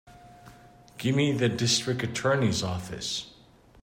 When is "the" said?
1.31-1.47